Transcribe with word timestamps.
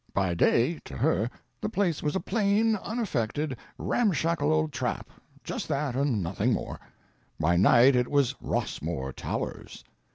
By 0.15 0.33
day, 0.33 0.79
to 0.85 0.97
her, 0.97 1.29
the 1.61 1.69
place 1.69 2.01
was 2.01 2.15
a 2.15 2.19
plain, 2.19 2.75
unaffected, 2.75 3.55
ramshackle 3.77 4.51
old 4.51 4.71
trap— 4.73 5.11
just 5.43 5.67
that, 5.67 5.95
and 5.95 6.23
nothing 6.23 6.53
more; 6.53 6.79
by 7.39 7.55
night 7.55 7.95
it 7.95 8.07
was 8.09 8.33
Rossmore 8.41 9.13
Towers. 9.13 9.83